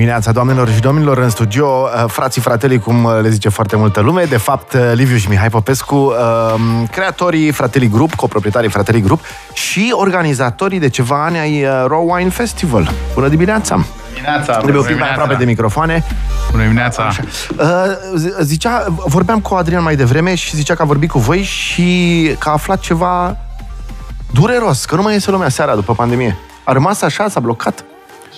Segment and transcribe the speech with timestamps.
[0.00, 4.00] dimineața, doamnelor și domnilor, în studio, uh, frații frateli, cum uh, le zice foarte multă
[4.00, 6.12] lume, de fapt, uh, Liviu și Mihai Popescu,
[6.90, 9.20] creatorii Fratelli Group, coproprietarii Fratelli Group
[9.52, 12.90] și organizatorii de ceva ani ai Raw Wine Festival.
[13.14, 13.84] Bună dimineața!
[14.12, 14.56] Dimineața!
[14.56, 16.04] Trebuie oprit mai aproape de microfoane.
[16.50, 17.02] Bună dimineața!
[17.02, 17.22] Așa.
[18.40, 22.48] Zicea, vorbeam cu Adrian mai devreme și zicea că a vorbit cu voi și că
[22.48, 23.36] a aflat ceva
[24.32, 26.36] dureros, că nu mai iese lumea seara după pandemie.
[26.64, 27.84] A rămas așa, s-a blocat?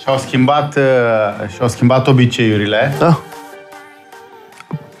[0.03, 2.95] Și-au schimbat, uh, și-au schimbat obiceiurile.
[2.99, 3.19] Da.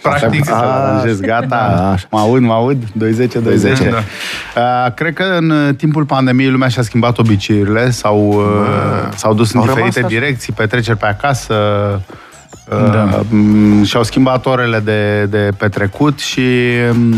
[0.01, 1.95] Practic, a, aranjez, gata, da.
[2.09, 3.89] mă aud, mă aud, 210, 210.
[3.89, 3.97] Da.
[3.97, 9.53] Uh, cred că în uh, timpul pandemiei lumea și-a schimbat obiceiurile, s-au, uh, s-au dus
[9.53, 11.55] în Au diferite direcții, petreceri pe acasă,
[12.69, 13.09] da.
[13.31, 16.41] uh, și-au schimbat orele de, de petrecut și
[16.91, 17.15] um,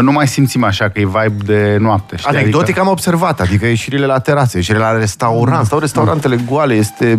[0.00, 2.16] nu mai simțim așa că e vibe de noapte.
[2.16, 2.30] Știi?
[2.30, 2.80] Anecdotic adică...
[2.80, 5.64] am observat, adică ieșirile la terase, ieșirile la restaurant, mm.
[5.64, 6.44] stau restaurantele mm.
[6.46, 7.16] goale, este...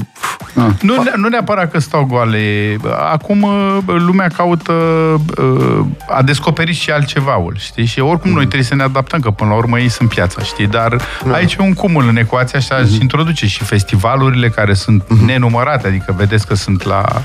[0.53, 0.77] Mm.
[0.81, 2.77] Nu, nu neapărat că stau goale.
[3.11, 7.85] Acum uh, lumea caută uh, a descoperit și altceva, știi?
[7.85, 8.35] Și oricum mm.
[8.35, 10.67] noi trebuie să ne adaptăm, că până la urmă ei sunt piața, știi?
[10.67, 11.33] Dar mm.
[11.33, 12.87] aici e un cumul în ecuație, așa mm.
[12.87, 15.25] și introduce și festivalurile care sunt mm.
[15.25, 17.23] nenumărate, adică vedeți că sunt la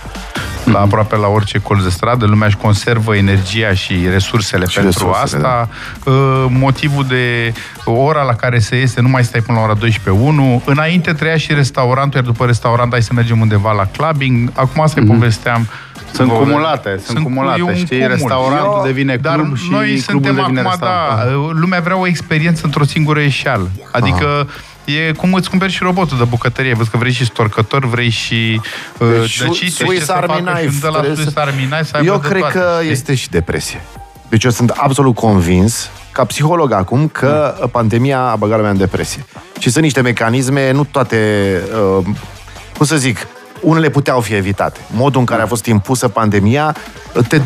[0.72, 5.04] la aproape la orice colț de stradă, lumea își conservă energia și resursele și pentru
[5.04, 5.68] resursele, asta.
[6.04, 6.10] Da.
[6.10, 7.52] Uh, motivul de
[7.84, 10.62] ora la care se este, nu mai stai până la ora 12 1.
[10.64, 14.50] Înainte trăia și restaurantul, iar după restaurant hai să mergem undeva la clubbing.
[14.54, 15.06] Acum asta mm-hmm.
[15.06, 15.68] povesteam.
[16.12, 17.98] Sunt cumulate, sunt, sunt cumulate, știi?
[17.98, 18.10] Cumul.
[18.10, 22.84] Restaurantul Eu, devine dar club și noi suntem acum, da, lumea vrea o experiență într-o
[22.84, 23.70] singură ieșeală.
[23.90, 24.46] Adică Aha
[24.86, 26.74] E cum îți cumperi și robotul de bucătărie.
[26.74, 28.60] Văd că vrei și storcător, vrei și
[28.98, 30.78] uh, deci, deci Swiss Army Knife.
[30.80, 32.90] De la Swiss Army Knife să Eu cred toate, că știi?
[32.90, 33.80] este și depresie.
[34.28, 37.68] Deci eu sunt absolut convins, ca psiholog acum, că mm.
[37.68, 39.24] pandemia a băgat lumea în depresie.
[39.58, 41.60] Și sunt niște mecanisme, nu toate,
[41.98, 42.04] uh,
[42.76, 43.26] cum să zic,
[43.60, 44.80] unele puteau fi evitate.
[44.90, 46.76] Modul în care a fost impusă pandemia
[47.28, 47.40] te,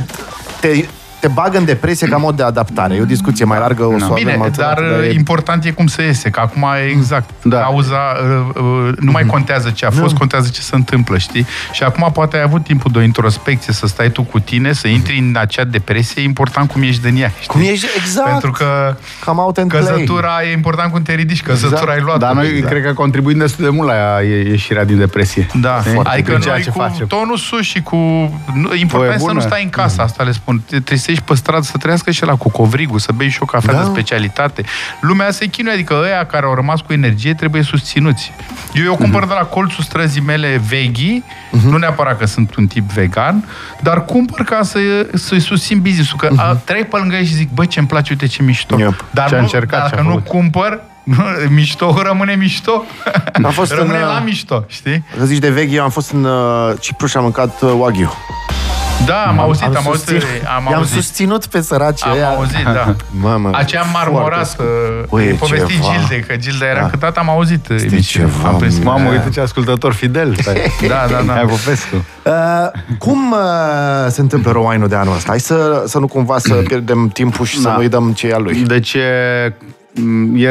[0.61, 0.85] te
[1.21, 2.95] te bagă în depresie ca mod de adaptare.
[2.95, 5.13] E o discuție mai largă, o să Bine, dar, dar e...
[5.13, 7.31] important e cum să iese, că acum e exact.
[7.43, 7.59] Da.
[7.61, 10.19] Cauza uh, uh, nu mai contează ce a fost, da.
[10.19, 11.47] contează ce se întâmplă, știi?
[11.73, 14.89] Și acum poate ai avut timpul de o introspecție, să stai tu cu tine, să
[14.89, 17.47] intri în acea depresie, e important cum ești de ea, știi?
[17.47, 18.31] Cum ești, exact.
[18.31, 20.49] Pentru că Cam out and căzătura play.
[20.49, 21.99] e important cum te ridici, căzătura exact.
[21.99, 22.19] ai luat.
[22.19, 22.73] Dar noi exact.
[22.73, 25.47] cred că contribuim destul de mult la ieșirea din depresie.
[25.61, 27.07] Da, adică noi ce cu facem.
[27.07, 27.97] tonul sus și cu...
[28.75, 30.63] Important să nu stai în casă, asta le spun.
[30.67, 33.45] Trebuie să ieși pe stradă, să trăiască și la cu covrigul, să bei și o
[33.45, 33.79] cafea da.
[33.79, 34.65] de specialitate.
[35.01, 38.33] Lumea se chinuie, adică ăia care au rămas cu energie trebuie susținuți.
[38.75, 39.29] Eu, eu cumpăr uh-huh.
[39.29, 41.71] de la colțul străzii mele veghi, uh-huh.
[41.71, 43.45] nu neapărat că sunt un tip vegan,
[43.83, 44.79] dar cumpăr ca să,
[45.15, 46.19] să-i susțin business-ul.
[46.19, 46.65] Că uh-huh.
[46.65, 48.79] trec pe lângă ei și zic, bă, ce-mi place, uite ce mișto.
[48.79, 49.05] Yep.
[49.11, 50.81] Dar ce nu, încercat, dacă nu cumpăr,
[51.57, 52.85] mișto rămâne mișto.
[53.43, 55.05] Am fost rămâne în, la uh, mișto, știi?
[55.19, 58.13] Să zici de veghi, eu am fost în uh, Cipru și am mâncat uh, Wagyu.
[59.07, 60.23] Da, am auzit, am, am auzit.
[60.57, 60.95] Am I-am auzit.
[60.95, 62.29] susținut pe săraci Am aia.
[62.29, 62.95] auzit, da.
[63.29, 64.65] Mamă, Aceea marmorată,
[65.13, 66.87] e povestit Gilde, că Gilde era da.
[66.87, 70.37] câteodată am auzit este ceva, am prins, Mamă, uite ce ascultător fidel.
[70.89, 71.33] da, da, da.
[71.33, 71.95] Hai Popescu.
[72.25, 72.33] Uh,
[72.99, 73.39] cum uh,
[74.09, 75.29] se întâmplă Rowainul de anul ăsta?
[75.29, 77.71] Hai să, să nu cumva să pierdem timpul și da.
[77.71, 78.55] să nu-i dăm ce e al lui.
[78.55, 78.97] Deci
[80.37, 80.51] e,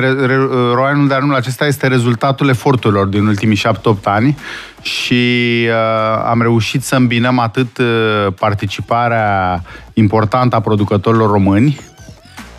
[0.74, 3.60] Royanul de anul acesta este rezultatul eforturilor din ultimii 7-8
[4.04, 4.38] ani
[4.82, 9.62] și uh, am reușit să îmbinăm atât uh, participarea
[9.94, 11.80] importantă a producătorilor români,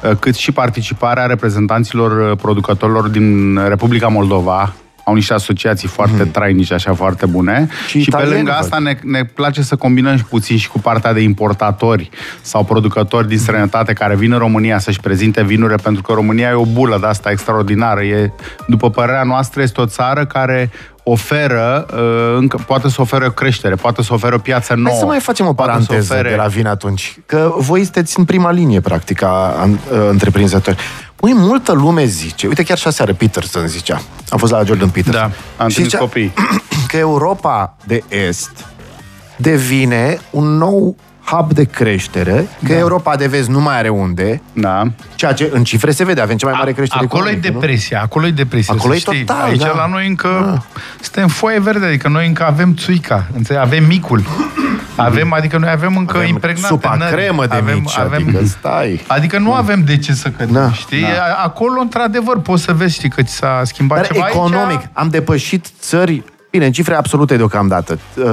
[0.02, 4.74] uh, cât și participarea reprezentanților uh, producătorilor din Republica Moldova,
[5.10, 6.30] au niște asociații foarte mm.
[6.30, 7.68] trainice, așa, foarte bune.
[7.88, 11.12] Și, și pe lângă asta ne, ne place să combinăm și puțin și cu partea
[11.12, 12.10] de importatori
[12.40, 16.52] sau producători din străinătate care vin în România să-și prezinte vinurile, pentru că România e
[16.52, 18.02] o bulă de asta extraordinară.
[18.02, 18.32] E,
[18.66, 20.70] după părerea noastră, este o țară care
[21.02, 24.88] oferă, uh, încă, poate să oferă o creștere, poate să oferă o piață nouă.
[24.88, 26.28] Hai să mai facem o paranteză ofere...
[26.28, 29.68] de la vin atunci, că voi sunteți în prima linie, practic, a, a, a
[30.10, 30.76] întreprinzători.
[31.20, 35.20] Păi multă lume zice, uite chiar și aseară Peterson zicea, am fost la Jordan Peterson.
[35.56, 36.32] Da, am și zicea copii.
[36.88, 38.66] că Europa de Est
[39.36, 42.78] devine un nou hub de creștere, că da.
[42.78, 44.82] Europa de vest nu mai are unde, da.
[45.14, 48.04] ceea ce în cifre se vede, avem cea mai mare creștere Acolo e depresia, nu?
[48.04, 49.24] acolo e depresia, Acolo e știi.
[49.24, 49.72] total, Aici da.
[49.76, 50.80] la noi încă da.
[51.00, 53.26] suntem foaie verde, adică noi încă avem țuica,
[53.58, 54.22] avem micul.
[54.96, 57.12] Avem, adică noi avem încă avem impregnate supa nări.
[57.12, 59.04] cremă de avem, mici, avem, adică stai.
[59.06, 61.00] Adică nu avem de ce să cădem, da, știi?
[61.02, 61.08] Da.
[61.44, 64.88] Acolo, într-adevăr, poți să vezi, știi, că ți s-a schimbat Dar ceva economic, aici.
[64.92, 67.98] am depășit țări Bine, în cifre absolute deocamdată.
[68.16, 68.24] Uh,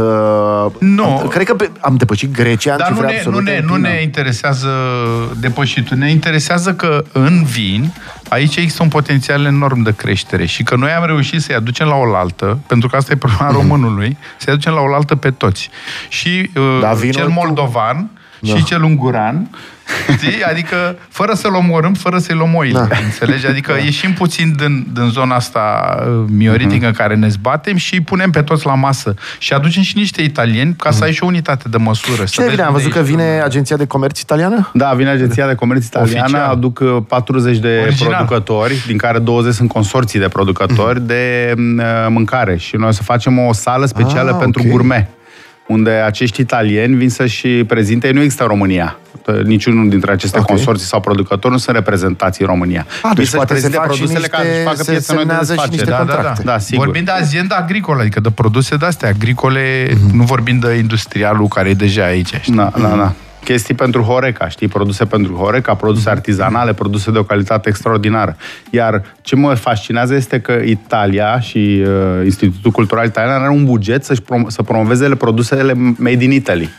[0.79, 1.03] Nu.
[1.03, 3.51] Am, cred că pe, am depășit Grecia în Dar nu cifre ne, nu, absolute.
[3.51, 4.69] ne, nu ne interesează
[5.39, 7.93] depășitul, ne interesează că în vin
[8.29, 11.95] aici există un potențial enorm de creștere și că noi am reușit să-i aducem la
[11.95, 15.69] oaltă, pentru că asta e problema românului, să-i aducem la oaltă pe toți.
[16.09, 18.09] Și uh, Da, vinul cel tu- moldovan
[18.39, 18.55] Da.
[18.55, 19.49] și cel unguran,
[20.17, 20.43] știi?
[20.43, 22.97] Adică fără să-l omorâm, fără să-i luăm oile, Da.
[23.03, 23.47] înțelegi?
[23.47, 28.01] Adică ieșim puțin din, din zona asta uh, mioritică în care ne zbatem și îi
[28.01, 29.13] punem pe toți la masă.
[29.37, 32.17] Și aducem și niște italieni ca să ai și o unitate de măsură.
[32.25, 32.67] să Cine vezi vine?
[32.67, 33.11] Am unde văzut că ești.
[33.15, 34.69] vine Agenția de Comerț Italiană?
[34.73, 36.49] Da, vine Agenția de Comerț Italiană, Oficial.
[36.51, 38.13] aduc uh, 40 de Original.
[38.13, 43.03] producători, din care 20 sunt consorții de producători de uh, mâncare și noi o să
[43.03, 44.69] facem o sală specială Ah, pentru ok.
[44.69, 45.07] gourmet,
[45.67, 48.97] unde acești italieni vin să-și prezinte, nu există în România.
[49.43, 50.45] Niciunul dintre aceste Ok.
[50.45, 52.85] consorții sau producători nu sunt reprezentați în România.
[52.87, 54.91] Ah, Vin deci să-și poate se prezinte fac și produsele niște- ca să facă se
[54.91, 55.75] piețe noi de semnează și desfacere.
[55.75, 56.13] niște Da, da, da.
[56.13, 56.43] contracte.
[56.43, 56.83] Da, sigur.
[56.85, 61.73] Vorbim de azienda agricolă, adică de produse de-astea agricole, nu vorbim de industrialul care e
[61.73, 62.33] deja aici.
[62.41, 62.55] Știi?
[62.55, 63.13] Da, da, da.
[63.47, 64.67] Chestii pentru Horeca, știi?
[64.67, 68.35] Produse pentru Horeca, produse artizanale, produse de o calitate extraordinară.
[68.69, 74.03] Iar ce mă fascinează este că Italia și uh, Institutul Cultural Italian are un buget
[74.05, 76.69] să-și prom- să promoveze produsele made in Italy.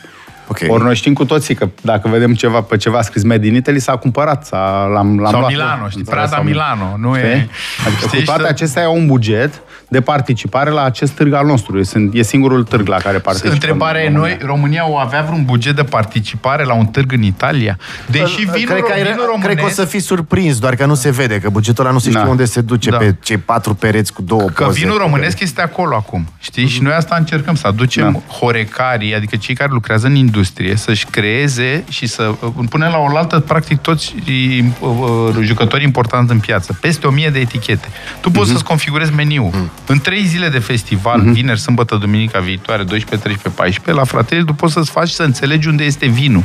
[0.47, 0.57] Ok.
[0.67, 3.79] Ori noi știm cu toții că dacă vedem ceva pe ceva scris Made in Italy,
[3.79, 5.51] s-a cumpărat, s-a, l-am, l-am Sau luat.
[5.51, 5.99] Milano, știi?
[5.99, 6.19] Înțeles?
[6.19, 7.49] Prada Sau- Milano, nu e- Știi?
[7.85, 11.33] Adică știi, cu toate și să- acestea au un buget de participare la acest târg
[11.33, 11.83] al nostru.
[11.83, 13.53] Sunt, e singurul târg la care participăm.
[13.53, 14.47] Întrebarea e, în noi, România.
[14.47, 17.77] România o avea vreun buget de participare la un târg în Italia?
[18.05, 19.45] Deși vinul, cred, că ai, vinul românesc...
[19.45, 21.99] cred că o să fii surprins, doar că nu se vede, că bugetul ăla nu
[21.99, 22.29] se știe Da.
[22.29, 22.97] unde se duce Da.
[22.97, 24.79] pe cei patru pereți cu două Că poze.
[24.79, 26.67] vinul românesc este acolo acum, știi?
[26.67, 28.33] Și noi asta încercăm, să aducem Da.
[28.33, 33.39] horecarii, adică cei care lucrează în industrie, să-și creeze și să uh, punem la oaltă,
[33.39, 36.77] practic, toți uh, uh, jucători importanți în piață.
[36.81, 37.87] Peste o mie de etichete.
[38.21, 39.69] Tu poți să-ți configurezi meniul.
[39.91, 44.53] În trei zile de festival, vineri, sâmbătă, duminica viitoare, 12, 13, 14, la fratele, tu
[44.53, 46.43] poți să-ți faci să înțelegi unde este vinul.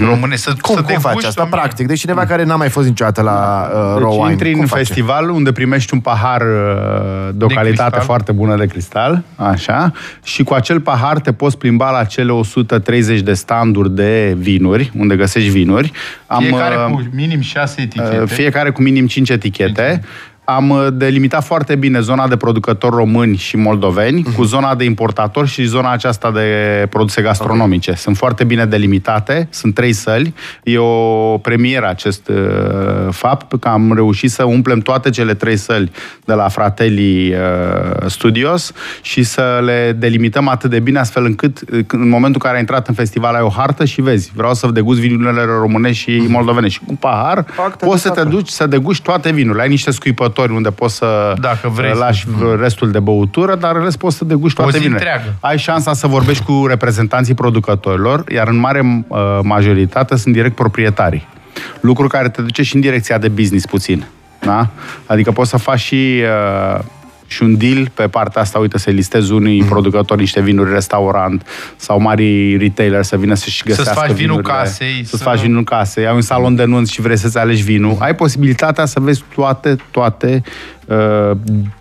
[0.00, 1.42] Române, să, Cum, să cum faci degusti asta?
[1.42, 1.54] o mie.
[1.60, 1.86] Practic.
[1.86, 4.66] Deci cineva care n-a mai fost niciodată la uh, Deci Raw Wine, intri cum în
[4.66, 4.82] face?
[4.84, 6.46] festival unde primești un pahar uh,
[7.34, 8.00] de o De calitate cristal.
[8.00, 9.92] foarte bună de cristal, așa,
[10.22, 15.16] și cu acel pahar te poți plimba la cele 130 de standuri de vinuri, unde
[15.16, 15.92] găsești vinuri.
[16.38, 18.18] Fiecare uh, cu minim șase etichete.
[18.20, 20.00] Uh, Fiecare cu minim 5 etichete.
[20.44, 24.34] Am uh, delimitat foarte bine zona de producători români și moldoveni Mhm.
[24.34, 27.90] cu zona de importatori și zona aceasta de produse gastronomice.
[27.90, 28.02] Okay.
[28.02, 30.34] Sunt foarte bine delimitate, sunt trei săli.
[30.62, 32.36] E o premieră acest uh,
[33.10, 35.90] fapt, că am reușit să umplem toate cele trei săli
[36.24, 41.84] de la Fratelli uh, Studios și să le delimităm atât de bine astfel încât uh,
[41.88, 44.66] în momentul în care ai intrat în festival ai o hartă și vezi, vreau să
[44.72, 48.30] degust vinurile românești și moldovene și cu pahar Acte poți de să te safran.
[48.34, 49.62] duci să degusti toate vinurile.
[49.62, 49.90] Ai niște
[50.34, 52.26] scuipători unde poți să Dacă vrei uh, să- lași
[52.60, 55.08] restul de băutură, dar în rest poți să degusti O toate zi vinurile.
[55.10, 55.36] întreagă.
[55.40, 61.26] Ai șansa să vorbești cu reprezentanții producătorilor, iar în mare uh, majoritate sunt direct proprietarii.
[61.80, 64.04] Lucru care te duce și în direcția de business puțin.
[64.40, 64.68] Da?
[65.06, 66.22] Adică poți să faci și,
[66.74, 66.80] uh,
[67.34, 69.62] și un deal pe partea asta, uite, să listezi unui Mhm.
[69.62, 69.68] mm.
[69.68, 71.46] producător niște vinuri restaurant
[71.76, 75.64] sau mari retailer să vină să-și găsească faci vinul vinurile, casei, Să-ți să- faci vinul
[75.64, 79.22] casei, ai un salon de nunți și vrei să-ți alegi vinul, ai posibilitatea să vezi
[79.34, 80.42] toate, toate
[80.86, 81.30] uh,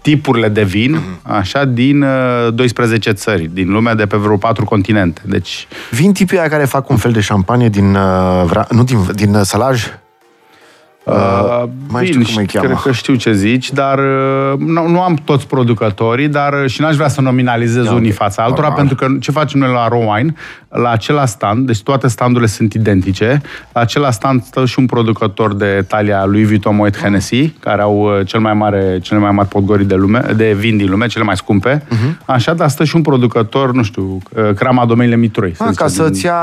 [0.02, 5.22] tipurile de vin, așa, din uh, 12 țări, din lumea de pe vreo patru continente.
[5.26, 8.68] Deci, Vin tipii aia care fac un fel de șampanie din, uh, vra...
[8.72, 9.84] nu din, din uh, sălaj?
[11.04, 12.68] Uh, mai știu cum îi cheamă.
[12.68, 16.82] Cred că știu ce zici, dar uh, nu, nu am toți producătorii, dar uh, și
[16.82, 18.16] n-aș vrea să nominalizez Da, unii ok.
[18.16, 18.86] fața altora, Normal.
[18.88, 20.34] pentru că ce facem noi la Raw Wine,
[20.82, 23.42] la acela stand, deci toate standurile sunt identice,
[23.74, 28.18] la acela stand stă și un producător de talia lui Vuitton Moet Hennessy, care au
[28.20, 31.24] uh, cel mai mare, cele mai mari podgori de lume, de vin din lume, cele
[31.24, 31.84] mai scumpe.
[31.90, 32.20] Mhm.
[32.26, 35.56] Așa, dar stă și un producător, nu știu, uh, Crama Domeniile Mitroi.
[35.56, 36.42] să Ah, zicem, ca să-ți din- ia,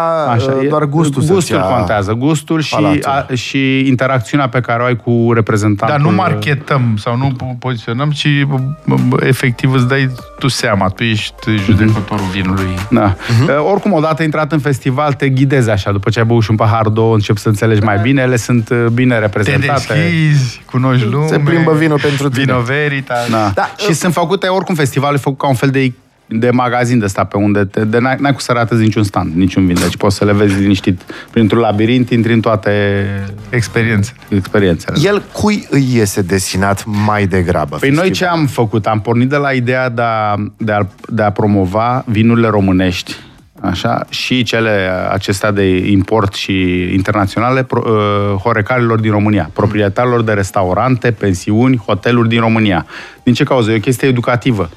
[0.59, 3.01] uh, e- doar gustul să-ți Gustul ia contează, gustul și, palatul.
[3.05, 5.97] a, și interacțiunea pe care o ai cu reprezentantul.
[5.99, 10.11] Dar nu marketăm sau nu po- poziționăm, ci bă, bă, efectiv îți dai
[10.41, 12.75] tu seama, tu ești judecătorul vinului.
[12.91, 13.15] Da.
[13.15, 13.71] Uh-huh.
[13.73, 15.93] Oricum, odată intrat în festival, te ghidezi așa.
[15.93, 18.23] După ce ai băut și un pahar, două, începi să înțelegi mai bine.
[18.23, 19.95] Ele sunt uh, bine Te reprezentate.
[19.95, 21.27] deschizi, cunoști lume.
[21.27, 22.45] Se plimbă vinul pentru tine.
[22.45, 23.31] Vino Veritas.
[23.31, 23.37] Da.
[23.37, 23.53] Da.
[23.55, 23.71] da.
[23.77, 25.93] Și sunt făcute, oricum, festivalul e făcut ca un fel de
[26.33, 29.35] de magazin de ăsta pe unde te, de n-ai, n-ai cum să ratezi niciun stand,
[29.35, 29.77] niciun vin.
[29.81, 33.05] Deci poți să le vezi liniștit printr-un labirint, intri în toate
[33.51, 34.13] Experiențe.
[34.29, 34.97] experiențele.
[35.03, 37.77] El cui îi iese desinat mai degrabă?
[37.77, 38.87] Păi noi ce am făcut?
[38.87, 43.17] Am pornit de la ideea de a, de a, de a promova vinurile românești
[43.61, 50.33] Așa, și cele acestea de import și internaționale pro, uh, horecarilor din România, proprietarilor de
[50.33, 52.87] restaurante, pensiuni, hoteluri din România.
[53.23, 53.71] Din ce cauză?
[53.71, 54.71] E o chestie educativă.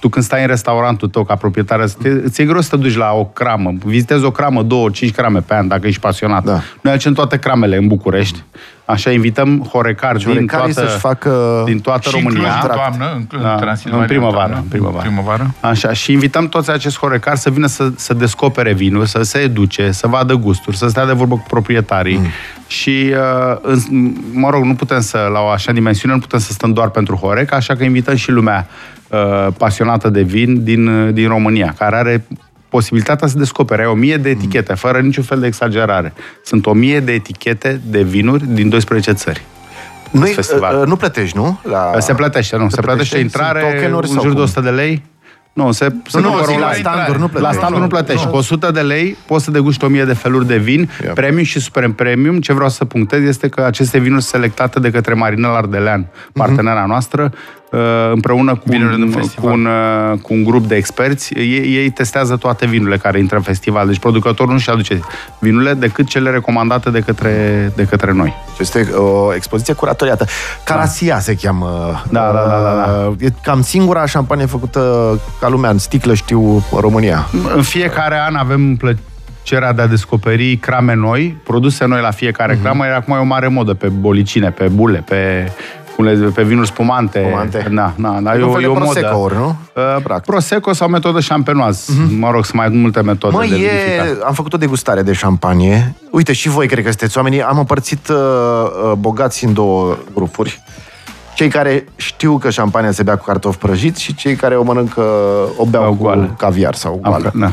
[0.00, 1.80] Tu când stai în restaurantul tău ca proprietar,
[2.24, 3.72] îți e greu să te duci la o cramă.
[3.84, 6.44] Vizitezi o cramă, două, cinci crame pe an, dacă ești pasionat.
[6.44, 6.52] Da.
[6.80, 8.42] Noi facem toate cramele în București.
[8.84, 12.60] Așa invităm horecari din horecarii toată, să-și facă- din toată Și România.
[12.62, 15.06] în toamnă, în, în Da, Transilvania, în primăvară, toamnă, în primăvară.
[15.06, 15.54] primăvară.
[15.60, 19.90] Așa, și invităm toți acești horecari să vină să, să descopere vinul, să se educe,
[19.90, 22.16] să vadă gusturi, să stea de vorbă cu proprietarii.
[22.16, 22.26] Mm.
[22.66, 23.12] Și,
[23.50, 26.72] uh, în, mă rog, nu putem să, la o așa dimensiune, nu putem să stăm
[26.72, 28.66] doar pentru Horeca, așa că invităm și lumea
[29.10, 32.24] uh, pasionată de vin din, uh, din România, care are
[32.68, 33.82] posibilitatea să descopere.
[33.82, 36.12] Ai o mie de etichete, fără niciun fel de exagerare.
[36.44, 39.42] Sunt o mie de etichete de vinuri din 12 țări.
[40.10, 40.84] Nu, festival.
[40.86, 41.60] nu plătești, nu?
[41.62, 41.90] La...
[41.98, 42.68] Se plătește, nu?
[42.68, 43.38] Se, se plătește, plătește?
[43.38, 44.44] intrare, Sunt tokenuri în sau jur de cum?
[44.44, 45.02] 100 de lei.
[45.52, 46.80] Nu, se, se nu, cumpără zic, la online.
[46.82, 47.56] standuri nu La plătești.
[47.56, 48.26] standuri nu plătești.
[48.26, 51.14] Cu 100 de lei poți să degusti 1000 de feluri de vin, Yep.
[51.14, 52.40] premium și super premium.
[52.40, 56.84] Ce vreau să punctez este că aceste vinuri sunt selectate de către Marinel Ardelean, partenera
[56.86, 57.67] noastră, uh,
[58.12, 59.52] împreună cu Vinurile din un, cu, festival.
[59.52, 59.64] un,
[60.12, 61.34] uh, cu un grup de experți.
[61.34, 63.86] Ei, ei testează toate vinurile care intră în festival.
[63.86, 65.00] Deci producătorul nu-și aduce
[65.38, 68.34] vinurile decât cele recomandate de către, de către noi.
[68.60, 70.26] Este o expoziție curatoriată.
[70.64, 72.02] Carasia se cheamă.
[72.10, 73.14] Da, da, da, da, da.
[73.26, 74.80] E cam singura șampanie făcută
[75.40, 77.28] ca lumea în sticlă, știu, în România.
[77.54, 82.60] În fiecare an avem plăcerea de a descoperi crame noi, produse noi la fiecare Mhm.
[82.60, 82.64] uh-huh.
[82.64, 85.52] cramă, iar acum e o mare modă pe bolicine, pe bule, pe,
[85.98, 87.24] cum le, pe vinuri spumante.
[87.26, 87.66] Spumante.
[87.70, 88.84] Da, da, da, E e, un o, fel e de o modă.
[88.84, 89.46] Prosecco-uri, nu?
[89.48, 90.24] Uh, Practic.
[90.30, 91.92] Prosecco sau metodă champenoise.
[91.92, 92.18] Uh-huh.
[92.18, 94.26] Mă rog, sunt mai multe metode Mă, de e, vinificat.
[94.26, 95.94] am făcut o degustare de șampanie.
[96.10, 97.42] Uite, și voi cred că sunteți oamenii.
[97.42, 100.62] Am împărțit uh, uh, bogați în două grupuri.
[101.34, 105.02] Cei care știu că șampania se bea cu cartofi prăjiți și cei care o mănâncă,
[105.56, 106.34] o beau Au cu goală.
[106.38, 107.32] caviar sau Am, goală.
[107.34, 107.52] da.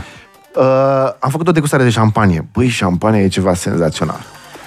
[0.56, 2.46] Uh, am făcut o degustare de șampanie.
[2.54, 4.20] Băi, șampania e ceva senzațional.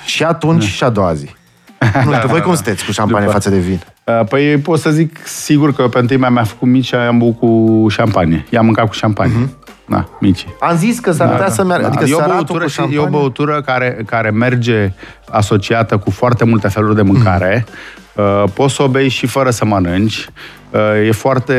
[0.05, 1.37] Și atunci și a doua zi.
[2.05, 3.33] Nu știu, voi cum sunteți cu șampanie După.
[3.33, 3.81] față de vin?
[4.05, 7.19] Uh, Păi pot să zic sigur că pe întâi mea mi-a făcut mici și am
[7.19, 8.47] băut cu șampanie.
[8.51, 9.35] I-am mâncat cu șampanie.
[9.47, 9.67] Uh-huh.
[9.87, 10.47] Da, mici.
[10.61, 11.87] Am zis că s-ar putea să meargă.
[11.87, 13.11] Adică e, o săratul băutură, cu și- e o șampanie.
[13.19, 14.93] băutură care, care merge
[15.31, 17.67] asociată cu foarte multe feluri de mâncare.
[18.15, 20.29] Uh, poți să o bei și fără să mănânci.
[20.71, 21.55] Uh, e foarte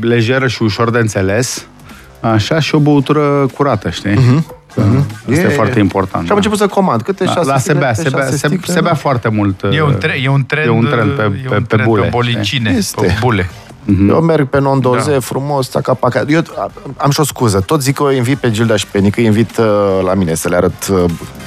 [0.00, 1.66] lejeră și ușor de înțeles.
[2.20, 4.44] Așa, și o băutură curată, știi?
[4.76, 5.30] Uh-huh.
[5.30, 6.24] Asta e, foarte important.
[6.24, 7.02] Și am început să comand.
[7.02, 7.78] Câte da, șase da, se sticle?
[7.78, 8.72] bea, Câte se bea, șase se, sticle?
[8.74, 9.62] se bea foarte mult.
[9.70, 11.74] E un, uh, tre- e un trend, e un trend pe, e pe, un pe
[11.76, 12.02] trend bule.
[12.02, 13.00] pe bolicine, Este.
[13.06, 13.50] pe bule.
[14.08, 15.20] Eu merg pe non-doze, Da.
[15.20, 16.24] frumos, taca, paca.
[16.28, 16.42] Eu
[16.96, 17.60] am și o scuză.
[17.60, 19.66] Tot zic că o invit pe Gilda și pe Nică, îi invit uh,
[20.04, 21.04] la mine să le arăt uh,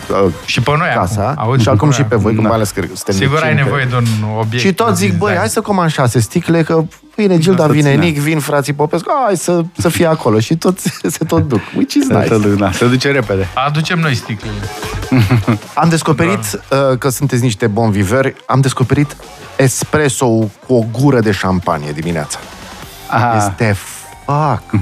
[0.10, 1.28] uh, Și pe noi casa.
[1.28, 1.44] acum.
[1.44, 2.38] Auzi, și acum și pe voi, Da.
[2.38, 4.66] cum mai ales că suntem Sigur ai vecini, că- nevoie de un obiect.
[4.66, 5.40] Și tot zic, de băi, design.
[5.40, 6.84] hai să comand șase sticle, că
[7.16, 8.04] vine Gilda, să vine țină.
[8.04, 10.40] Nic, vin frații Popescu, hai să, să fie acolo.
[10.40, 10.80] Și tot
[11.18, 11.60] se tot duc.
[11.76, 12.38] Which is Se, nice.
[12.38, 13.48] duce, da, se duce repede.
[13.68, 14.58] Aducem noi sticlele.
[15.74, 19.16] Am descoperit uh, că sunteți niște bun viveri, am descoperit
[19.56, 22.40] espresso cu o gură de șampanie dimineața.
[23.08, 23.36] Aha.
[23.48, 23.76] Este
[24.26, 24.82] fuck.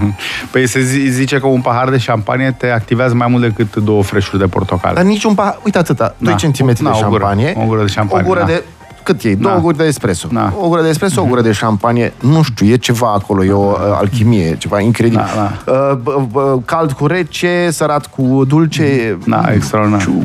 [0.52, 4.04] Păi se zi- zice că un pahar de șampanie te activează mai mult decât două
[4.04, 4.94] freșuri de portocale.
[4.96, 6.48] Dar niciun pahar, uite atâta, 2 Da.
[6.48, 7.20] cm de Da, o gură.
[7.20, 7.54] șampanie.
[7.58, 8.46] O gură de șampanie, O gură da.
[8.46, 8.64] de,
[9.04, 9.36] cât e?
[9.36, 9.62] Două Da.
[9.62, 10.28] guri de espresso.
[10.32, 10.54] Da.
[10.60, 12.14] O gură de espresso, o gură de șampanie.
[12.20, 15.26] Nu știu, e ceva acolo, e o uh, alchimie, e ceva incredibil.
[15.36, 19.18] Da, Uh, b- b- cald cu rece, sărat cu dulce.
[19.28, 20.02] Da, extraordinar.
[20.02, 20.24] Ciu.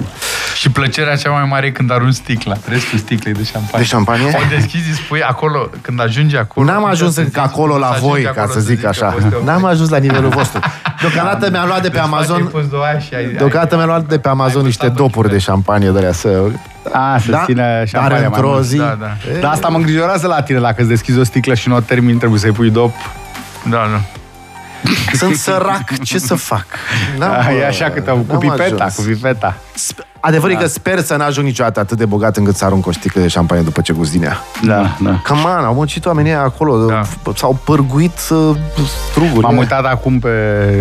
[0.56, 3.78] Și plăcerea cea mai mare e când arunci sticla, restul sticlei de șampanie.
[3.78, 4.26] De șampanie?
[4.26, 6.66] O deschizi, îi spui acolo, când ajungi acolo...
[6.66, 8.88] N-am ajuns să încă zici, acolo la să voi, ajungi ca acolo să zic că
[8.88, 9.06] așa.
[9.06, 9.70] poți te N-am opri.
[9.72, 10.60] ajuns la nivelul vostru.
[11.00, 13.32] Deocamdată mi-am luat de pe Deci, frate, ai Amazon pus două aia și ai- ai-
[13.32, 16.12] Deocamdată mi-am luat de pe Amazon ai niște gustat-o dopuri și de șampanie de alea
[16.12, 16.42] să...
[16.92, 17.42] A, să Da?
[17.44, 18.64] țină Dar șampania mai într-o mult.
[18.64, 18.76] zi...
[18.76, 19.10] Da, da.
[19.36, 21.80] E, Dar asta mă îngrijorează la tine, dacă îți deschizi o sticlă și nu o
[21.80, 22.94] termini, trebuie să-i pui dop.
[23.70, 24.00] Da, da.
[25.12, 26.66] Sunt sărac, ce să fac?
[27.18, 28.94] N-am, Da, e uh, așa câte cu n-am pipeta, ajuns.
[28.94, 29.56] cu pipeta.
[30.26, 32.92] Sp- Adevărul e că sper să n-ajung niciodată atât de bogat încât să arunc o
[32.92, 34.38] sticlă de șampanie după ce gust din ea.
[34.64, 35.20] Da, da.
[35.28, 37.02] Come on, au muncit oamenii ăia acolo, Da.
[37.34, 38.56] s-au părguit uh,
[39.10, 39.40] struguri.
[39.40, 40.30] M-am uitat acum pe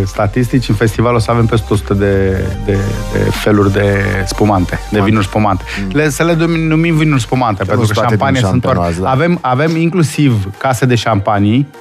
[0.06, 2.78] statistici, în festival o să avem peste 100 de, de,
[3.14, 5.64] de feluri de spumante, de vinuri spumante.
[5.92, 8.62] Le, să le dum- numim vinuri spumante, pentru nu că sunt toate șampanie din sunt
[8.62, 8.74] doar...
[8.76, 9.10] șampanoaz, da.
[9.10, 11.80] Avem, avem inclusiv case de șampanii uh,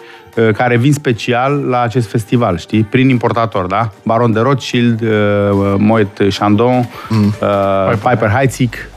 [0.57, 2.83] care vin special la acest festival, știi?
[2.83, 3.91] Prin importator, da?
[4.05, 5.09] Baron de Rothschild, uh,
[5.79, 7.25] Moet Chandon, Mm.
[7.43, 8.89] uh, Piper Heidsieck.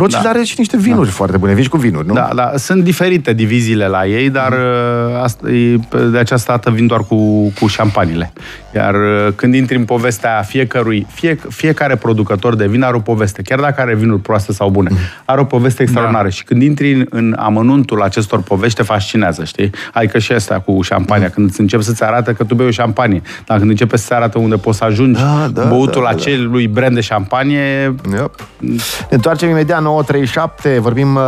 [0.00, 2.14] Rothschild are și niște vinuri foarte bune, vin și cu vinuri, nu?
[2.14, 5.78] Da, da, sunt diferite diviziile la ei, dar uh, asta, e-
[6.10, 8.32] de această dată vin doar cu, cu șampanile.
[8.74, 13.42] Iar uh, când intri în povestea fiecărui, fie, fiecare producător de vin are o poveste,
[13.42, 14.90] chiar dacă are vinuri proaste sau bune,
[15.24, 19.70] are o poveste extraordinară și când intri în, în amănuntul acestor povești te fascinează, știi?
[19.92, 23.22] Adică și asta cu șampania, când îți încep să-ți arată că tu bei o șampanie,
[23.46, 26.20] dar când începe să-ți arată unde poți să ajungi Da, da, băutul da, da, da.
[26.20, 28.34] acelui brand de șampanie, Yep.
[28.58, 28.76] Ne
[29.10, 31.22] întoarcem imediat 0937, vorbim, uh,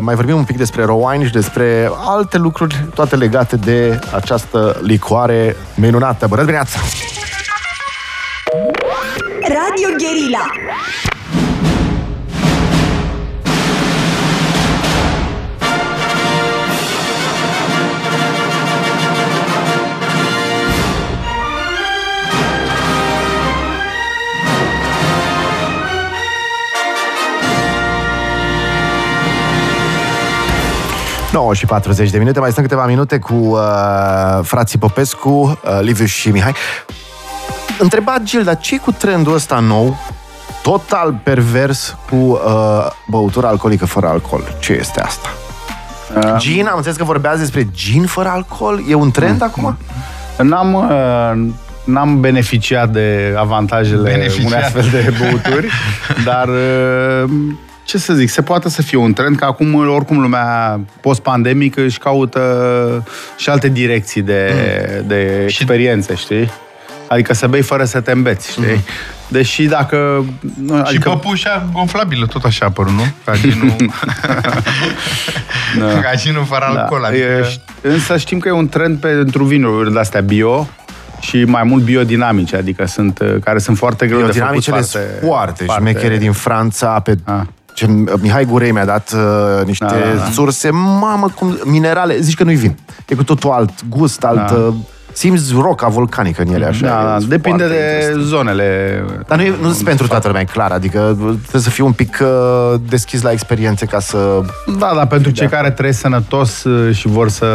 [0.00, 5.56] mai vorbim un pic despre Rowan și despre alte lucruri, toate legate de această licoare
[5.74, 6.26] minunată.
[6.26, 6.78] Bună dimineața!
[9.40, 10.46] Radio Guerilla.
[31.34, 33.58] 9 și 40 de minute, mai sunt câteva minute cu uh,
[34.42, 36.54] frații Popescu, uh, Liviu și Mihai.
[37.78, 39.96] Întreba Gil, dar ce cu trendul ăsta nou,
[40.62, 42.40] total pervers, cu uh,
[43.06, 44.56] băutura alcoolică fără alcool?
[44.60, 45.28] Ce este asta?
[46.16, 48.82] Uh, gin, am înțeles că vorbeați despre gin fără alcool?
[48.88, 49.76] E un trend uh, acum?
[50.38, 51.52] N-am, uh,
[51.84, 54.46] n-am beneficiat de avantajele beneficiat.
[54.46, 55.68] unei astfel de băuturi,
[56.28, 57.30] dar uh,
[57.84, 61.98] ce să zic, se poate să fie un trend, că acum oricum lumea post-pandemică își
[61.98, 63.04] caută
[63.36, 64.52] și alte direcții de,
[65.00, 65.06] mm.
[65.08, 66.50] de experiențe, știi?
[67.08, 68.62] Adică să bei fără să te îmbeți, știi?
[68.62, 68.84] Mm.
[69.28, 70.24] Deși dacă...
[70.70, 70.90] Adică...
[70.90, 73.04] Și păpușa gonflabilă, tot așa a apărut, nu?
[73.24, 73.76] Caginul...
[75.78, 76.00] da.
[76.00, 76.80] Caginul fără da.
[76.80, 77.04] alcool.
[77.04, 77.24] Adică...
[77.24, 80.68] E, însă știm că e un trend pentru vinuri de-astea bio,
[81.20, 84.36] și mai mult biodinamice, adică sunt, care sunt foarte greu de făcut.
[84.36, 87.40] Biodinamicele sunt foarte, foarte, șmechere din Franța, pe ah.
[87.74, 87.86] Ce,
[88.20, 90.30] Mihai Gurei mi-a dat uh, niște da, da, da.
[90.32, 92.76] surse, mamă, cum, minerale, zici că nu-i vin.
[93.06, 94.50] E cu totul alt gust, alt...
[94.50, 94.54] Da.
[94.54, 94.74] Uh,
[95.14, 96.86] simți roca vulcanică în ele, așa.
[96.86, 98.24] Da, da, depinde de interesant.
[98.24, 99.04] zonele.
[99.26, 100.98] Dar nu, nu sunt pentru toată lumea, clar, adică
[101.40, 104.40] trebuie să fii un pic uh, deschis la experiențe ca să...
[104.78, 105.34] Da, dar pentru da.
[105.34, 107.46] cei care trăiesc sănătos uh, și vor să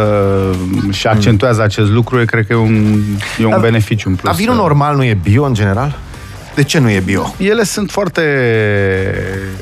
[0.89, 2.95] și accentuează acest lucru, cred că e un,
[3.39, 4.31] e un dar, beneficiu în plus.
[4.31, 5.97] Dar vinul normal nu e bio în general?
[6.59, 7.33] De ce nu e bio?
[7.37, 8.21] Ele sunt foarte...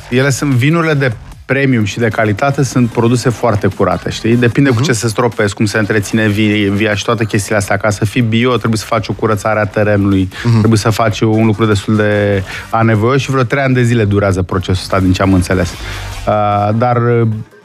[0.09, 1.11] Ele sunt vinurile de
[1.45, 4.35] premium și de calitate sunt produse foarte curate, știi?
[4.35, 4.73] Depinde uh-huh.
[4.73, 4.87] cu mhm.
[4.87, 6.27] ce se stropesc, cum se întreține
[6.73, 7.77] via și toate chestiile astea.
[7.77, 10.57] Ca să fii bio, trebuie să faci o curățare a terenului, uh-huh.
[10.59, 14.41] trebuie să faci un lucru destul de anevoios și vreo trei ani de zile durează
[14.41, 15.69] procesul ăsta, din ce am înțeles.
[16.27, 16.97] Uh, dar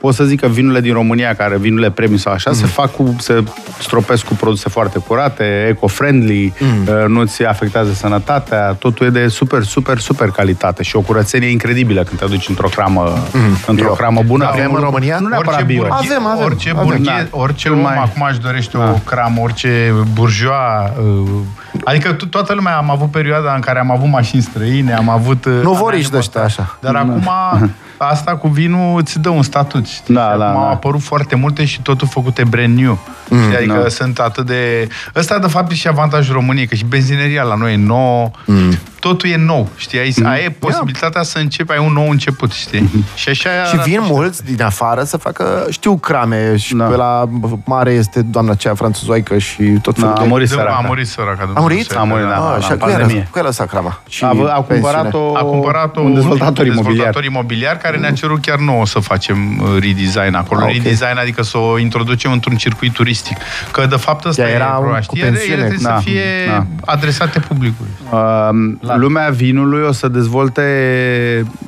[0.03, 2.57] pot să zic că vinurile din România, care vinurile premium sau așa, mm.
[2.57, 3.45] se fac cu, se
[3.79, 7.13] stropesc cu produse foarte curate, eco-friendly, mm.
[7.13, 12.21] nu-ți afectează sănătatea, totul e de super, super, super calitate și o curățenie incredibilă când
[12.21, 13.57] te duci într-o cramă, mm.
[13.67, 14.47] într-o cramă bună.
[14.47, 15.19] Avem în România?
[15.19, 15.83] Nu neapărat bio.
[15.83, 16.45] Burghe, avem, avem.
[16.45, 17.39] Orice, avem, burghe, da.
[17.39, 17.97] orice om mai...
[17.97, 18.91] acum își dorește da.
[18.91, 21.31] o cramă, orice burjoa, uh,
[21.85, 25.45] adică toată lumea am avut perioada în care am avut mașini străine, am avut...
[25.45, 26.79] Uh, nu vor de ăștia așa.
[26.81, 27.31] Dar acum
[28.09, 29.87] asta cu vinul îți dă un statut.
[29.87, 30.15] Știi?
[30.15, 30.69] Da, da, au da.
[30.69, 32.99] apărut foarte multe și totul făcute brand new.
[33.29, 33.89] Mm, adică no.
[33.89, 34.89] sunt atât de...
[35.17, 38.79] Ăsta, de fapt, e și avantajul României, că și benzineria la noi e nouă, mm.
[39.03, 39.99] Totul e nou, știi?
[39.99, 40.27] Ai, mm.
[40.27, 41.27] ai posibilitatea yeah.
[41.27, 42.81] să începi, ai un nou început, știi?
[42.81, 43.15] Mm-hmm.
[43.15, 43.51] Și așa...
[43.65, 46.85] Și vin mulți din afară să facă, știu, crame și da.
[46.85, 47.29] pe la
[47.65, 50.81] mare este doamna aceea franțuzoică și tot felul da, A murit săraca.
[50.83, 51.51] A murit săraca.
[51.55, 51.97] A murit?
[51.97, 52.55] A murit, da.
[52.55, 54.01] Ah, și cu el, cu el lăsat crama.
[54.09, 56.95] Și a, a cumpărat-o, a cumpărat-o un dezvoltator imobiliar.
[56.95, 60.61] dezvoltator imobiliar care ne-a cerut chiar nouă să facem uh, redesign acolo.
[60.61, 60.81] Ah, okay.
[60.83, 63.37] Redesign adică să o introducem într-un circuit turistic.
[63.71, 65.21] Că de fapt ăsta era e problema, știi?
[65.23, 66.67] Ele trebuie da, să fie da.
[66.85, 67.91] adresate publicului.
[68.11, 70.63] Uh, lumea vinului o să dezvolte,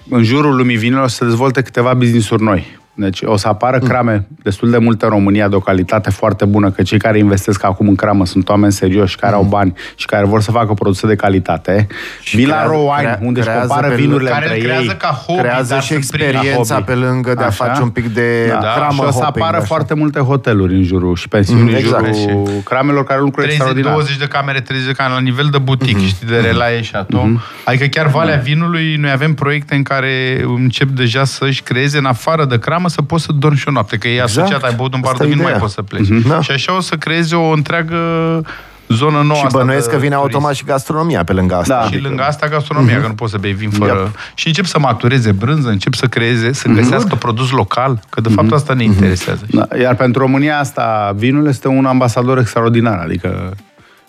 [0.08, 2.82] în jurul lumii vinului o să dezvolte câteva business-uri noi.
[2.94, 3.88] Deci o să apară mm.
[3.88, 7.64] crame destul de multe în România de o calitate foarte bună, că cei care investesc
[7.64, 9.38] acum în cramă sunt oameni serioși, care mm.
[9.38, 11.86] au bani și care vor să facă produse de calitate.
[12.20, 14.96] Și Vin la Rowan, unde își compară vinurile care între creează ei.
[14.98, 17.64] ca hobby, creează și experiența pe lângă de a Așa?
[17.64, 18.72] face un pic de da.
[18.74, 19.64] cramă Și o să apară așa.
[19.64, 22.06] foarte multe hoteluri în jurul și pensiuni mm, exact.
[22.06, 25.48] în jurul și cramelor care lucrează 30, 20 de camere, 30 de camere la nivel
[25.50, 26.06] de butic, mm-hmm.
[26.06, 27.38] știi, de relaie și atom.
[27.38, 27.64] Mm-hmm.
[27.64, 28.42] Adică chiar Valea mm-hmm.
[28.42, 33.02] Vinului, noi avem proiecte în care încep deja să-și creeze în afară de cramă să
[33.02, 34.38] poți să dormi și o noapte, că e exact.
[34.38, 36.06] asociat, ai băut un bar de vin, nu mai poți să pleci.
[36.06, 36.28] Mm-hmm.
[36.28, 36.40] Da.
[36.40, 37.96] Și așa o să creeze o întreagă
[38.88, 39.38] zonă nouă.
[39.38, 41.80] Și bănuiesc că vine automat și gastronomia pe lângă asta.
[41.80, 41.86] Da.
[41.90, 43.02] Și lângă asta gastronomia, mm-hmm.
[43.02, 43.92] că nu poți să bei vin fără...
[43.92, 44.18] Yep.
[44.34, 46.76] Și încep să matureze brânză, încep să creeze, să mhm.
[46.76, 47.20] găsească mm-hmm.
[47.20, 48.54] produs local, că de fapt mm-hmm.
[48.54, 48.92] asta ne mhm.
[48.92, 49.46] interesează.
[49.50, 49.66] Da.
[49.80, 53.54] Iar pentru România asta, vinul este un ambasador extraordinar, adică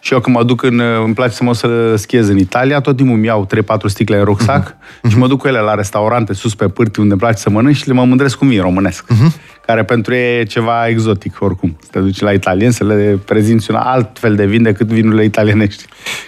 [0.05, 0.79] și eu când mă duc în...
[0.79, 4.23] Îmi place să mă să schiez în Italia, tot timpul îmi iau 3-4 sticle în
[4.23, 5.09] rucsac uh-huh.
[5.09, 7.75] și mă duc cu ele la restaurante sus pe pârti unde îmi place să mănânc
[7.75, 9.05] și le mă mândresc cu vin românesc.
[9.13, 9.54] Uh-huh.
[9.65, 11.77] Care pentru ei e ceva exotic oricum.
[11.81, 15.23] Să te duci la italien să le prezinți un alt fel de vin decât vinurile
[15.23, 15.85] italienești.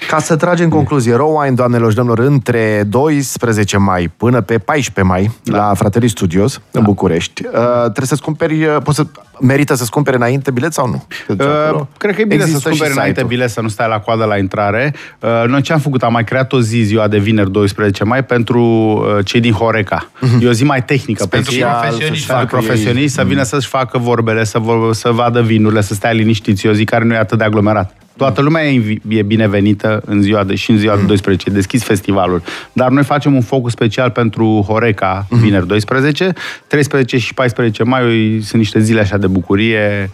[0.08, 5.14] Ca să tragem concluzie, raw wine, doamnelor și domnilor, între 12 mai până pe 14
[5.14, 5.58] mai, da.
[5.58, 6.80] la Fraterii Studios, da.
[6.80, 7.46] în București.
[7.46, 9.06] Uh, trebuie să-ți cumperi, uh, poți să,
[9.42, 11.06] merită să-ți cumperi înainte bilet sau nu?
[11.28, 13.28] Uh, cred că e bine Există să-ți cumperi și înainte site-ul.
[13.28, 14.94] bilet, să nu stai la coadă la intrare.
[15.20, 16.04] Uh, noi ce am făcut?
[16.04, 20.10] Am mai creat o zi, ziua de vineri 12 mai, pentru uh, cei din Horeca.
[20.42, 21.26] E o zi mai tehnică.
[21.26, 22.08] Pentru ei- profesioniști.
[22.08, 26.12] să-și facă profesioniști, să vină să-și facă vorbele, să, vor, să vadă vinurile, să stea
[26.12, 26.66] liniștiți.
[26.66, 27.96] E o zi care nu e atât de aglomerat.
[28.18, 31.50] Toată lumea e, invi- e binevenită în ziua de, și în ziua de 12.
[31.50, 32.42] E deschis festivalul.
[32.74, 36.34] Dar noi facem un focus special pentru Horeca, vineri 12.
[36.68, 38.02] 13 și 14 mai
[38.44, 40.10] sunt niște zile așa de bucurie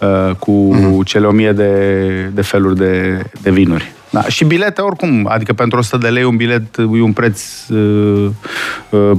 [0.00, 3.92] uh, cu cele 1000 de, de feluri de, de vinuri.
[4.10, 8.30] Da, și bilete oricum, adică pentru 100 de lei un bilet e un preț uh,
[8.90, 9.18] uh,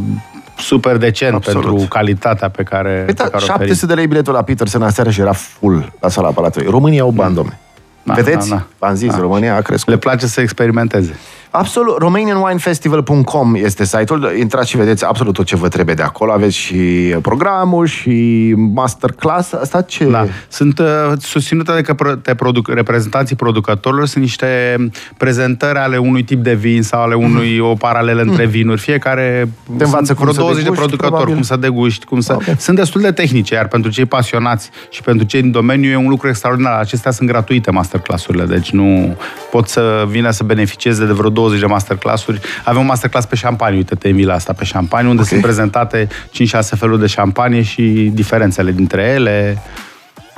[0.58, 1.62] super decent Absolut.
[1.66, 3.60] pentru calitatea pe care, Păi pe da, care o oferim.
[3.60, 6.68] 700 de lei biletul la Peterson aseară și era full la sala Palatului.
[6.70, 7.60] România au bani, domne.
[8.04, 8.50] Da, Vedeți?
[8.50, 8.66] da, da.
[8.80, 9.20] V-am zis, Da.
[9.20, 9.94] România a crescut.
[9.94, 11.16] Le place să experimenteze.
[11.56, 11.98] Absolut.
[11.98, 14.32] RomanianWineFestival.com este site-ul.
[14.40, 16.32] Intrați și vedeți absolut tot ce vă trebuie de acolo.
[16.32, 16.76] Aveți și
[17.22, 19.54] programul și masterclass.
[19.54, 20.06] Asta ce...
[20.06, 20.26] Da.
[20.48, 20.86] Sunt uh,
[21.20, 24.78] susținute de către de produc, reprezentanții producătorilor, sunt niște
[25.18, 28.80] prezentări ale unui tip de vin sau ale unui o paralelă între vinuri.
[28.80, 29.78] Fiecare Mhm.
[29.78, 31.34] Te învață sunt cum vreo să 20 de deguști, producători, probabil.
[31.34, 32.34] cum să deguști, cum să...
[32.34, 32.44] Ok.
[32.58, 36.10] Sunt destul de tehnice, iar pentru cei pasionați și pentru cei din domeniu e un
[36.10, 36.80] lucru extraordinar.
[36.80, 39.18] Acestea sunt gratuite masterclass-urile, deci nu
[39.52, 42.40] pot să vină să beneficieze de vreo 20 de masterclass-uri.
[42.64, 45.28] Avem un masterclass pe șampanie, uite, te invit la asta, pe șampanie, unde Ok.
[45.28, 49.62] sunt prezentate 5-6 feluri de șampanie și diferențele dintre ele,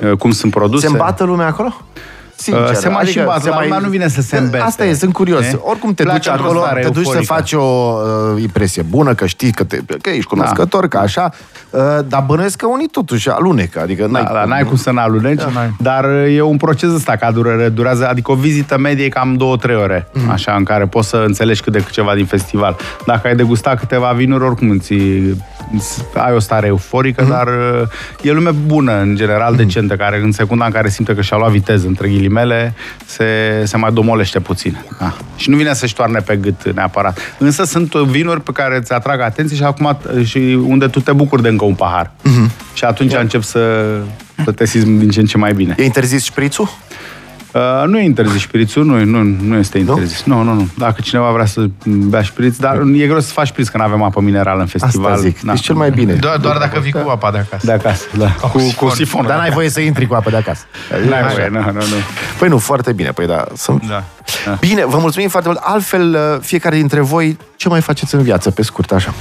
[0.00, 0.86] uh, cum sunt produse.
[0.86, 1.80] Se îmbată lumea acolo?
[2.36, 4.62] Sincer, Uh, se mai și îmbată, dar lumea nu vine să se îmbete.
[4.62, 5.44] Asta e, sunt curios.
[5.44, 5.58] E?
[5.60, 7.32] Oricum te Pleacă duci într-o acolo, stare te duci să euforică.
[7.34, 7.62] faci o
[8.34, 10.88] uh, impresie bună, că știi că, te, că ești cunoscător, Da.
[10.88, 11.30] că așa,
[11.70, 15.40] uh, dar bănuiesc că unii totuși alunecă, adică Da, n-ai, da, n-ai cum să n-aluneci,
[15.42, 15.74] n-ai.
[15.78, 19.74] dar e un proces ăsta ca durere, durează, adică o vizită medie e cam 2-3
[19.82, 20.30] ore, Mhm.
[20.30, 22.76] așa, în care poți să înțelegi cât de cât ceva din festival.
[23.06, 25.55] Dacă ai degustat câteva vinuri, oricum îți, îți
[26.14, 27.30] ai o stare euforică, Mhm.
[27.30, 27.48] dar
[28.22, 31.50] e lume bună, în general, decentă, care în secunda în care simte că și-a luat
[31.50, 32.74] viteză, între ghilimele,
[33.06, 33.24] se,
[33.64, 34.84] se mai domolește puțin.
[35.00, 35.14] Da.
[35.36, 37.18] Și nu vine să-și toarne pe gât neapărat.
[37.38, 41.42] Însă sunt vinuri pe care îți atrag atenție și acum și unde tu te bucuri
[41.42, 42.10] de încă un pahar.
[42.22, 42.50] Mhm.
[42.74, 43.94] Și atunci încep să,
[44.44, 45.74] să te simți din ce în ce mai bine.
[45.78, 46.68] E interzis șprițul?
[47.56, 50.22] Uh, nu e interzis șprițul, nu, nu, nu este interzis.
[50.22, 50.42] Nu?
[50.42, 53.76] nu, nu, Dacă cineva vrea să bea șpriț, dar e greu să faci șpriț că
[53.76, 55.12] nu avem apă minerală în festival.
[55.12, 55.40] Asta zic.
[55.40, 55.52] Da.
[55.52, 56.12] Deci cel mai bine.
[56.12, 57.66] Doar, doar dacă vii cu apa de acasă.
[57.66, 58.30] De acasă, da.
[58.30, 58.90] Cu, cu sifon.
[58.90, 59.26] sifon.
[59.26, 60.64] Dar n-ai voie să intri cu apă de acasă.
[61.08, 61.34] N-ai Așa.
[61.34, 61.96] voie, nu, nu, nu.
[62.38, 63.10] Păi nu, foarte bine.
[63.10, 63.88] Păi da, sunt...
[63.88, 64.02] Da.
[64.60, 65.60] Bine, vă mulțumim foarte mult.
[65.62, 69.14] Altfel, uh, fiecare dintre voi, ce mai faceți în viață, pe scurt, așa?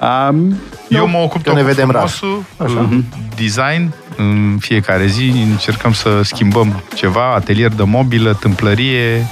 [0.00, 0.54] Um,
[0.88, 2.08] Eu mă ocup că tot ne cu vedem rar.
[2.08, 2.98] frumosul, uh,
[3.36, 9.26] design, în fiecare zi încercăm să schimbăm ceva, atelier de mobilă, tâmplărie,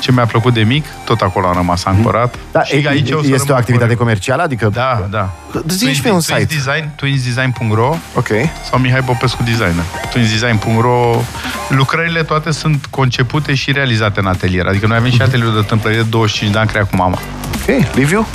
[0.00, 2.34] ce mi-a plăcut de mic, tot acolo am rămas ancorat.
[2.52, 3.98] Da, și e, aici o să este o rămân activitate corect.
[3.98, 4.42] comercială?
[4.42, 4.70] Adică...
[4.72, 5.30] Da, da.
[5.68, 6.44] Zi și pe un site.
[6.44, 8.28] Design, twinsdesign.ro Ok.
[8.70, 9.84] sau Mihai Popescu Designer.
[10.12, 11.20] Twinsdesign.ro
[11.68, 14.66] Lucrările toate sunt concepute și realizate în atelier.
[14.66, 17.18] Adică noi avem și atelierul de tâmplărie de 25 de ani creat cu mama.
[17.60, 17.94] Ok.
[17.94, 18.26] Liviu?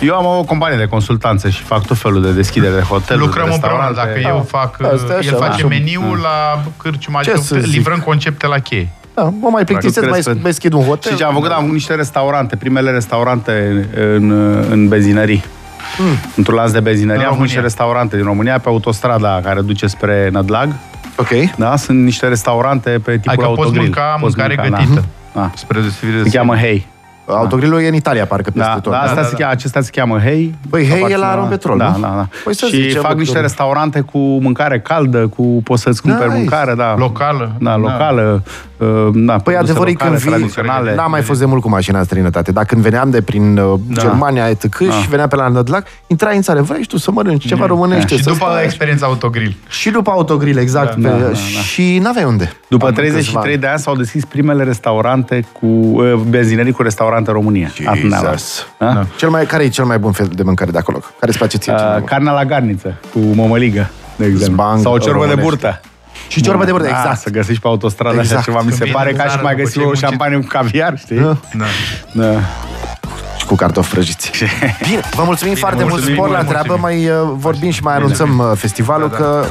[0.00, 3.46] eu am o companie de consultanță și fac tot felul de deschidere de hoteluri, Lucrăm
[3.48, 3.84] de împreună.
[3.86, 4.20] restaurante.
[4.22, 5.68] Dacă eu fac, Asta e așa, el face da.
[5.68, 7.72] meniul la cârciuma, Ce adică să zic?
[7.72, 8.88] livrăm concepte la cheie.
[9.22, 11.10] Da, mă mai plictisesc, mai crezi pe- deschid un hotel.
[11.12, 11.50] Și ce am făcut?
[11.50, 14.30] Am avut niște restaurante, primele restaurante în,
[14.70, 15.44] în benzinării.
[15.96, 16.06] Hmm.
[16.36, 17.76] Într-un lanț de benzinărie În am avut niște România.
[17.78, 20.68] restaurante din România pe autostrada care duce spre Nădlag.
[21.16, 21.28] Ok.
[21.56, 23.82] Da, sunt niște restaurante pe tipul Adică poți autogrill.
[23.82, 25.04] mânca mâncare mânca, gătită.
[25.32, 25.40] Da.
[25.40, 25.50] Da.
[25.54, 26.86] Spre deosebire de Se cheamă Hey.
[27.26, 28.92] Autogrilul e în Italia, parcă peste Da, tot.
[28.92, 29.36] da, asta da, se da.
[29.36, 30.54] cheamă, acesta se cheamă Hey.
[30.68, 32.00] Băi, Hey e Aparține la Rompetrol, Da, nu?
[32.00, 32.28] da, da.
[32.44, 33.42] Păi să și zicem, fac niște doctor.
[33.42, 36.38] restaurante cu mâncare caldă, cu poți să-ți cumperi Nice.
[36.38, 36.94] mâncare, da.
[36.98, 37.52] Locală.
[37.58, 37.76] Da, Da.
[37.76, 38.42] locală.
[38.46, 38.52] uh,
[39.12, 40.94] Da, Păi produse adevărul e locale, când vii, tradiționale.
[40.94, 43.78] n-am mai fost de mult cu mașina în străinătate, dar când veneam de prin uh,
[43.88, 44.00] Da.
[44.00, 44.62] Germania, etc.,
[45.02, 48.16] și veneam pe la Nădlac, intrai în țară, vrei și tu să mănânci ceva românește.
[48.16, 49.54] Și să după stai- experiența autogrill.
[49.68, 50.94] Și după autogrill, exact.
[50.96, 51.34] Da, pe, da, da, da.
[51.38, 52.52] Și n-aveai unde.
[52.68, 57.30] După Am 33 câțiva de ani s-au deschis primele restaurante cu uh, benzinării cu restaurante
[57.30, 57.70] în România.
[57.86, 58.32] Atât ne-am luat.
[58.38, 58.66] Jesus.
[58.78, 58.92] Da?
[58.92, 59.06] Da.
[59.16, 60.98] Cel mai, care e cel mai bun fel de mâncare de acolo?
[60.98, 62.06] Care îți place ție cel mai Uh, bun?
[62.08, 64.54] carnea la garniță cu mămăligă, de exemplu.
[64.54, 65.42] Zbang Sau ciorbă de românește.
[65.42, 65.80] burtă.
[66.32, 67.20] Și ciorbă de burtă, Da, exact.
[67.20, 68.32] să găsești pe autostradă Exact.
[68.40, 68.60] așa ceva.
[68.64, 69.88] Mi se Când pare vine ca în și țară, mai după găsi ce ai o
[69.88, 70.08] muncit.
[70.08, 71.16] șampanie cu caviar, știi?
[71.16, 71.36] Da.
[71.54, 71.64] Da.
[72.12, 72.32] Da.
[73.38, 74.30] Și cu cartofi prăjiți.
[74.88, 75.90] Bine, vă mulțumim foarte mult.
[75.92, 76.60] mulțumim, Spor la mulțumim.
[76.62, 76.80] treabă.
[76.80, 79.44] Mai uh, vorbim și mai anunțăm uh, festivalul, că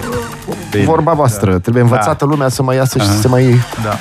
[0.71, 0.83] Bine.
[0.83, 1.59] vorba voastră.
[1.59, 3.61] Trebuie învățată lumea să mai iasă și să se mai...
[3.83, 3.97] Da.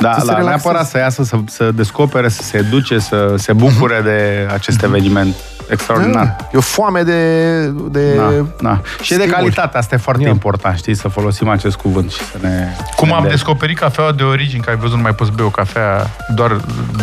[0.00, 0.48] Da, Să se da relaxeze.
[0.64, 5.34] neapărat să iasă, să, să descopere, să se educe, să se bucure de acest eveniment
[5.70, 6.36] extraordinar.
[6.52, 7.66] E o foame de...
[7.90, 8.80] de Da, da.
[9.02, 9.38] Și e de stimul.
[9.38, 10.28] calitate, asta e foarte Ia.
[10.28, 12.68] important, știi, să folosim acest cuvânt și să ne...
[12.96, 15.48] Cum am ne- descoperit cafeaua de origini, că ai văzut, nu mai poți bea o
[15.50, 16.56] cafea doar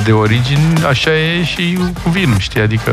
[0.04, 2.62] de origini, așa e și cu vinul, știi?
[2.62, 2.92] Adică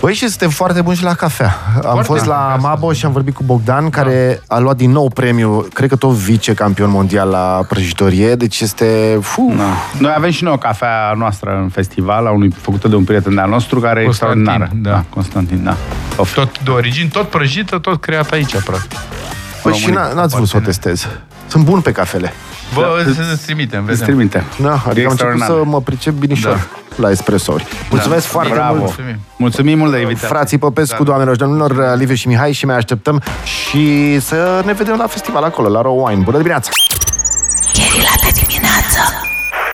[0.00, 1.56] Băi, și suntem foarte buni și la cafea.
[1.74, 4.76] Am Foarte fost bun, la asta Mabo și am vorbit cu Bogdan, care a luat
[4.76, 9.18] din nou premiu, cred că tot vice-campion mondial la prăjitorie, deci este...
[9.22, 9.62] Fu, Da.
[9.98, 13.34] Noi avem și noi o cafea noastră în festival, a unui, făcută de un prieten
[13.34, 14.80] de-al nostru, care e Constantin, extraordinară.
[14.82, 14.90] da.
[14.90, 15.04] da.
[15.10, 15.76] Constantin, da.
[16.16, 16.34] Of.
[16.34, 18.98] tot de origini, tot prăjită, tot creat aici, practic.
[19.62, 20.10] Păi și România.
[20.10, 21.06] n- n-ați vrut să o testez.
[21.46, 22.32] Sunt bun pe cafele.
[22.74, 24.06] Vă da, să trimitem, Îți vedem.
[24.14, 24.44] trimite.
[24.58, 25.48] Da, E adică am început extraordinar.
[25.48, 26.58] să mă pricep binișor Da.
[26.96, 27.66] la espressouri.
[27.90, 28.74] Mulțumesc foarte Bravo.
[28.78, 28.84] mult!
[28.86, 29.16] Mulțumim.
[29.36, 30.28] Mulțumim mult de invitație.
[30.28, 34.96] Frații Popescu, doamnelor și domnilor, Liviu și Mihai și mai așteptăm și să ne vedem
[34.98, 36.22] la festival acolo, la Raw Wine.
[36.22, 36.70] Bună dimineața!